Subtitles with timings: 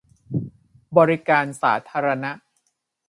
[0.97, 2.31] บริการสาธารณะ